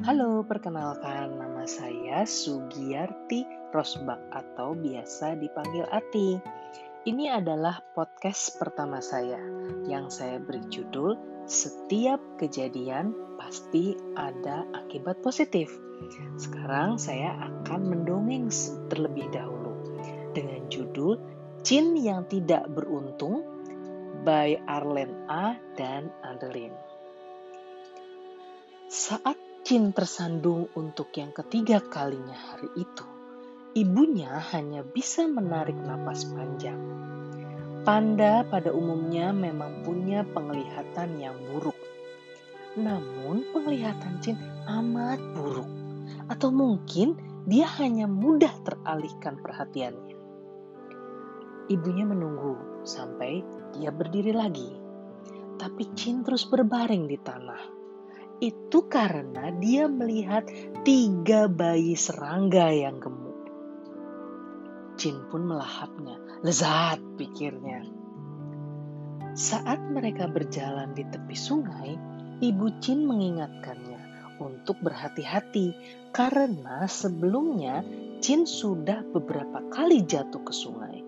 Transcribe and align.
Halo, 0.00 0.40
perkenalkan 0.48 1.36
nama 1.36 1.68
saya 1.68 2.24
Sugiyarti 2.24 3.44
Rosbak 3.68 4.16
atau 4.32 4.72
biasa 4.72 5.36
dipanggil 5.36 5.84
Ati. 5.92 6.40
Ini 7.04 7.36
adalah 7.36 7.84
podcast 7.92 8.56
pertama 8.56 9.04
saya 9.04 9.36
yang 9.84 10.08
saya 10.08 10.40
beri 10.40 10.64
judul 10.72 11.20
Setiap 11.44 12.16
kejadian 12.40 13.12
pasti 13.36 13.92
ada 14.16 14.64
akibat 14.72 15.20
positif. 15.20 15.68
Sekarang 16.40 16.96
saya 16.96 17.36
akan 17.36 17.84
mendongeng 17.84 18.48
terlebih 18.88 19.28
dahulu 19.28 19.84
dengan 20.32 20.64
judul 20.72 21.20
Jin 21.60 21.92
yang 22.00 22.24
tidak 22.24 22.72
beruntung 22.72 23.44
by 24.24 24.56
Arlen 24.64 25.12
A 25.28 25.60
dan 25.76 26.08
Adeline. 26.24 26.72
Saat 28.88 29.49
Jin 29.60 29.92
tersandung 29.92 30.72
untuk 30.72 31.12
yang 31.20 31.36
ketiga 31.36 31.84
kalinya 31.84 32.32
hari 32.32 32.80
itu. 32.80 33.04
Ibunya 33.76 34.40
hanya 34.56 34.80
bisa 34.80 35.28
menarik 35.28 35.76
napas 35.76 36.24
panjang. 36.32 36.80
Panda 37.84 38.40
pada 38.48 38.72
umumnya 38.72 39.36
memang 39.36 39.84
punya 39.84 40.24
penglihatan 40.24 41.20
yang 41.20 41.36
buruk. 41.52 41.76
Namun 42.80 43.44
penglihatan 43.52 44.16
Jin 44.24 44.40
amat 44.64 45.20
buruk. 45.36 45.68
Atau 46.32 46.48
mungkin 46.48 47.20
dia 47.44 47.68
hanya 47.84 48.08
mudah 48.08 48.64
teralihkan 48.64 49.44
perhatiannya. 49.44 50.16
Ibunya 51.68 52.08
menunggu 52.08 52.80
sampai 52.88 53.44
dia 53.76 53.92
berdiri 53.92 54.32
lagi. 54.32 54.72
Tapi 55.60 55.84
Jin 55.92 56.24
terus 56.24 56.48
berbaring 56.48 57.04
di 57.04 57.20
tanah 57.20 57.79
itu 58.40 58.88
karena 58.88 59.52
dia 59.60 59.84
melihat 59.86 60.48
tiga 60.82 61.46
bayi 61.46 61.92
serangga 61.92 62.72
yang 62.72 62.96
gemuk. 62.98 63.36
Jin 64.96 65.28
pun 65.28 65.44
melahapnya. 65.44 66.16
Lezat 66.40 67.00
pikirnya. 67.20 67.84
Saat 69.36 69.78
mereka 69.92 70.26
berjalan 70.26 70.96
di 70.96 71.04
tepi 71.04 71.36
sungai, 71.36 71.94
Ibu 72.40 72.80
Jin 72.80 73.04
mengingatkannya 73.04 74.00
untuk 74.40 74.80
berhati-hati 74.80 75.76
karena 76.16 76.88
sebelumnya 76.88 77.84
Jin 78.24 78.48
sudah 78.48 79.04
beberapa 79.12 79.60
kali 79.68 80.04
jatuh 80.04 80.40
ke 80.44 80.52
sungai. 80.52 80.98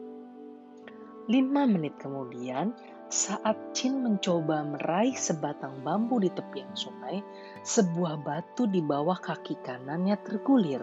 Lima 1.33 1.65
menit 1.65 1.97
kemudian, 1.97 2.77
saat 3.13 3.77
Chin 3.77 4.01
mencoba 4.01 4.65
meraih 4.65 5.13
sebatang 5.13 5.85
bambu 5.85 6.17
di 6.17 6.33
tepian 6.33 6.73
sungai, 6.73 7.21
sebuah 7.61 8.25
batu 8.25 8.65
di 8.65 8.81
bawah 8.81 9.21
kaki 9.21 9.61
kanannya 9.61 10.17
tergulir. 10.25 10.81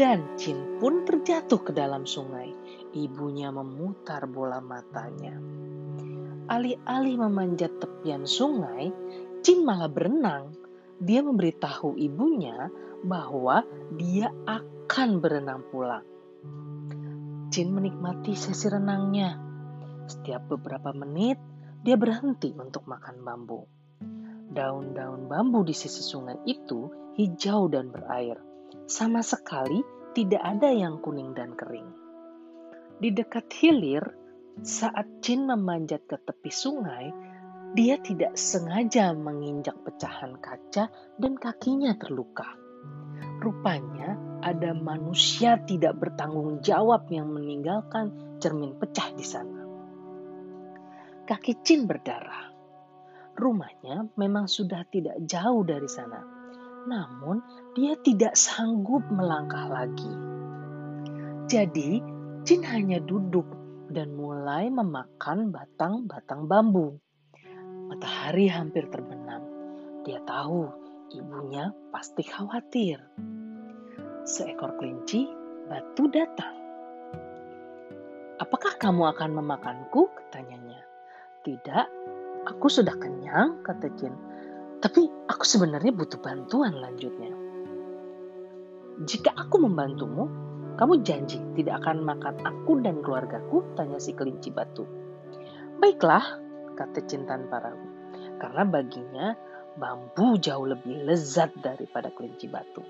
Dan 0.00 0.40
Chin 0.40 0.80
pun 0.80 1.04
terjatuh 1.04 1.60
ke 1.60 1.76
dalam 1.76 2.08
sungai. 2.08 2.56
Ibunya 2.96 3.52
memutar 3.52 4.24
bola 4.32 4.64
matanya. 4.64 5.36
Alih-alih 6.48 7.20
memanjat 7.20 7.76
tepian 7.76 8.24
sungai, 8.24 8.88
Chin 9.44 9.68
malah 9.68 9.92
berenang. 9.92 10.56
Dia 10.96 11.20
memberitahu 11.20 12.00
ibunya 12.00 12.72
bahwa 13.04 13.60
dia 13.92 14.32
akan 14.48 15.20
berenang 15.20 15.68
pulang. 15.68 16.08
Chin 17.52 17.76
menikmati 17.76 18.32
sesi 18.32 18.72
renangnya 18.72 19.47
setiap 20.08 20.48
beberapa 20.48 20.90
menit, 20.96 21.36
dia 21.84 21.94
berhenti 21.94 22.50
untuk 22.56 22.88
makan 22.88 23.22
bambu. 23.22 23.68
Daun-daun 24.48 25.28
bambu 25.28 25.62
di 25.62 25.76
sisi 25.76 26.00
sungai 26.02 26.40
itu 26.48 26.88
hijau 27.14 27.68
dan 27.70 27.92
berair. 27.92 28.40
Sama 28.88 29.20
sekali 29.20 29.84
tidak 30.16 30.40
ada 30.42 30.72
yang 30.72 30.98
kuning 31.04 31.36
dan 31.36 31.52
kering. 31.54 31.86
Di 32.98 33.14
dekat 33.14 33.52
hilir, 33.60 34.02
saat 34.64 35.22
Jin 35.22 35.46
memanjat 35.46 36.08
ke 36.08 36.18
tepi 36.18 36.50
sungai, 36.50 37.12
dia 37.76 38.00
tidak 38.00 38.34
sengaja 38.34 39.12
menginjak 39.14 39.76
pecahan 39.84 40.40
kaca 40.40 40.90
dan 41.20 41.32
kakinya 41.36 41.94
terluka. 42.00 42.48
Rupanya 43.38 44.18
ada 44.42 44.74
manusia 44.74 45.60
tidak 45.62 46.00
bertanggung 46.00 46.64
jawab 46.64 47.06
yang 47.12 47.30
meninggalkan 47.30 48.10
cermin 48.42 48.74
pecah 48.80 49.14
di 49.14 49.22
sana 49.22 49.67
kaki 51.28 51.60
Chin 51.60 51.84
berdarah. 51.84 52.48
Rumahnya 53.36 54.16
memang 54.16 54.48
sudah 54.48 54.80
tidak 54.88 55.20
jauh 55.28 55.60
dari 55.60 55.84
sana, 55.84 56.24
namun 56.88 57.44
dia 57.76 57.92
tidak 58.00 58.32
sanggup 58.32 59.04
melangkah 59.12 59.68
lagi. 59.68 60.08
Jadi, 61.44 62.00
Chin 62.48 62.64
hanya 62.64 62.96
duduk 63.04 63.44
dan 63.92 64.16
mulai 64.16 64.72
memakan 64.72 65.52
batang-batang 65.52 66.48
bambu. 66.48 66.96
Matahari 67.92 68.48
hampir 68.48 68.88
terbenam. 68.88 69.44
Dia 70.08 70.24
tahu 70.24 70.64
ibunya 71.12 71.76
pasti 71.92 72.24
khawatir. 72.24 73.00
Seekor 74.24 74.80
kelinci 74.80 75.28
batu 75.68 76.08
datang. 76.08 76.56
Apakah 78.40 78.76
kamu 78.80 79.12
akan 79.12 79.30
memakanku? 79.40 80.08
Tanyanya. 80.32 80.57
Tidak, 81.48 81.86
aku 82.44 82.68
sudah 82.68 82.92
kenyang, 83.00 83.64
kata 83.64 83.88
Jin. 83.96 84.12
Tapi 84.84 85.08
aku 85.32 85.48
sebenarnya 85.48 85.96
butuh 85.96 86.20
bantuan 86.20 86.76
lanjutnya. 86.76 87.32
Jika 89.08 89.32
aku 89.32 89.56
membantumu, 89.56 90.28
kamu 90.76 91.00
janji 91.00 91.40
tidak 91.56 91.80
akan 91.80 92.04
makan 92.04 92.36
aku 92.44 92.84
dan 92.84 93.00
keluargaku? 93.00 93.64
Tanya 93.80 93.96
si 93.96 94.12
kelinci 94.12 94.52
batu. 94.52 94.84
Baiklah, 95.80 96.36
kata 96.76 97.00
Jin 97.08 97.24
tanpa 97.24 97.64
ragu. 97.64 97.88
Karena 98.36 98.68
baginya 98.68 99.32
bambu 99.80 100.36
jauh 100.36 100.68
lebih 100.68 101.08
lezat 101.08 101.48
daripada 101.64 102.12
kelinci 102.12 102.44
batu. 102.44 102.84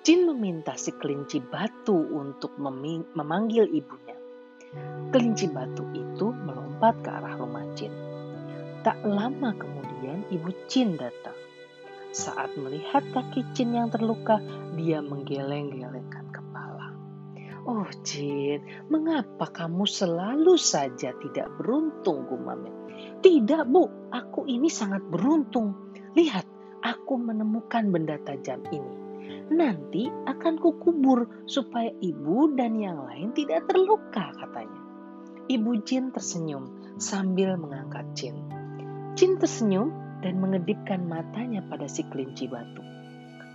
Jin 0.00 0.24
meminta 0.32 0.80
si 0.80 0.96
kelinci 0.96 1.44
batu 1.44 2.08
untuk 2.08 2.56
memanggil 2.56 3.68
ibunya. 3.68 4.16
Kelinci 5.10 5.50
batu 5.50 5.82
itu 5.90 6.30
melompat 6.30 6.94
ke 7.02 7.10
arah 7.10 7.34
rumah 7.34 7.66
Jin. 7.74 7.90
Tak 8.86 9.02
lama 9.02 9.50
kemudian 9.58 10.22
ibu 10.30 10.54
Jin 10.70 10.94
datang. 10.94 11.34
Saat 12.14 12.54
melihat 12.54 13.02
kaki 13.10 13.42
Jin 13.50 13.74
yang 13.74 13.90
terluka, 13.90 14.38
dia 14.78 15.02
menggeleng-gelengkan 15.02 16.30
kepala. 16.30 16.94
Oh 17.66 17.86
Jin, 18.06 18.62
mengapa 18.86 19.50
kamu 19.50 19.82
selalu 19.86 20.54
saja 20.54 21.10
tidak 21.18 21.48
beruntung, 21.58 22.30
gumamnya? 22.30 22.70
Tidak 23.18 23.66
bu, 23.66 24.10
aku 24.14 24.46
ini 24.46 24.70
sangat 24.70 25.02
beruntung. 25.10 25.74
Lihat, 26.14 26.46
aku 26.86 27.18
menemukan 27.18 27.90
benda 27.90 28.18
tajam 28.22 28.62
ini 28.70 28.99
nanti 29.50 30.06
akan 30.06 30.62
kukubur 30.62 31.44
supaya 31.50 31.90
ibu 31.98 32.54
dan 32.54 32.78
yang 32.78 33.02
lain 33.04 33.34
tidak 33.34 33.66
terluka 33.66 34.30
katanya. 34.38 34.80
Ibu 35.50 35.82
Jin 35.82 36.14
tersenyum 36.14 36.96
sambil 37.02 37.58
mengangkat 37.58 38.06
Jin. 38.14 38.38
Jin 39.18 39.42
tersenyum 39.42 39.90
dan 40.22 40.38
mengedipkan 40.38 41.02
matanya 41.02 41.66
pada 41.66 41.90
si 41.90 42.06
kelinci 42.06 42.46
batu. 42.46 42.80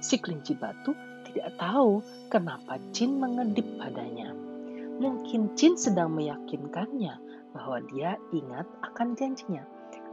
Si 0.04 0.20
kelinci 0.20 0.60
batu 0.60 0.92
tidak 1.32 1.56
tahu 1.56 2.04
kenapa 2.28 2.76
Jin 2.92 3.16
mengedip 3.16 3.64
padanya. 3.80 4.36
Mungkin 5.00 5.56
Jin 5.56 5.80
sedang 5.80 6.12
meyakinkannya 6.16 7.16
bahwa 7.56 7.80
dia 7.88 8.20
ingat 8.36 8.68
akan 8.84 9.16
janjinya. 9.16 9.64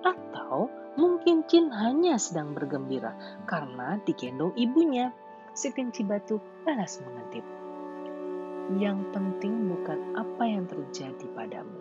Atau 0.06 0.70
mungkin 0.94 1.42
Jin 1.50 1.70
hanya 1.74 2.18
sedang 2.18 2.54
bergembira 2.54 3.14
karena 3.50 3.98
digendong 4.06 4.54
ibunya. 4.54 5.10
Si 5.52 5.68
kelinci 5.68 6.00
batu 6.04 6.40
balas 6.64 6.96
mengedip. 7.04 7.44
Yang 8.80 9.04
penting 9.12 9.68
bukan 9.68 10.16
apa 10.16 10.42
yang 10.48 10.64
terjadi 10.64 11.26
padamu, 11.36 11.80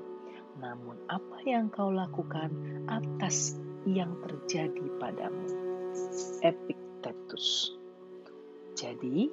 namun 0.59 1.00
apa 1.07 1.39
yang 1.47 1.71
kau 1.71 1.88
lakukan 1.88 2.51
atas 2.91 3.56
yang 3.88 4.19
terjadi 4.27 4.85
padamu. 5.00 5.47
Epictetus. 6.44 7.71
Jadi, 8.75 9.31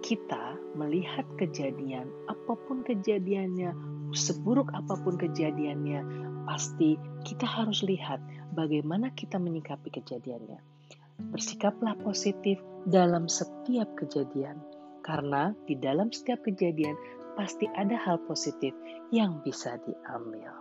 kita 0.00 0.56
melihat 0.78 1.26
kejadian, 1.36 2.08
apa 2.32 2.54
pun 2.56 2.80
kejadiannya, 2.80 3.74
seburuk 4.14 4.72
apa 4.72 4.94
pun 5.02 5.18
kejadiannya, 5.20 6.00
pasti 6.46 6.94
kita 7.26 7.44
harus 7.44 7.82
lihat 7.82 8.22
bagaimana 8.54 9.10
kita 9.12 9.36
menyikapi 9.36 9.90
kejadiannya. 9.90 10.75
Bersikaplah 11.16 11.96
positif 12.04 12.60
dalam 12.84 13.26
setiap 13.26 13.88
kejadian 13.96 14.60
karena 15.00 15.54
di 15.64 15.78
dalam 15.78 16.12
setiap 16.12 16.44
kejadian 16.44 16.94
pasti 17.38 17.64
ada 17.76 17.94
hal 17.96 18.20
positif 18.28 18.76
yang 19.14 19.40
bisa 19.40 19.80
diambil. 19.86 20.52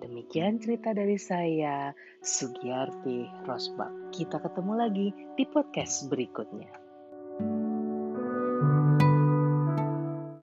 Demikian 0.00 0.60
cerita 0.60 0.92
dari 0.92 1.18
saya, 1.18 1.90
Sugiyarti 2.20 3.48
Rosbak. 3.48 4.12
Kita 4.12 4.38
ketemu 4.38 4.72
lagi 4.76 5.08
di 5.34 5.44
podcast 5.48 6.06
berikutnya. 6.06 6.70